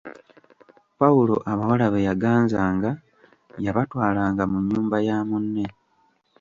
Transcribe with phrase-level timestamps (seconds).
[0.99, 2.89] Pawulo abawala be yaganzanga
[3.65, 5.65] yabatwalanga mu nnyumba ya munne.